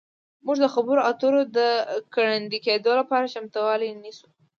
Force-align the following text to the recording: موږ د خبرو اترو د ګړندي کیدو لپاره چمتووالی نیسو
موږ 0.45 0.57
د 0.61 0.65
خبرو 0.73 1.01
اترو 1.09 1.41
د 1.57 1.59
ګړندي 2.15 2.59
کیدو 2.65 2.91
لپاره 2.99 3.31
چمتووالی 3.33 3.89
نیسو 4.03 4.27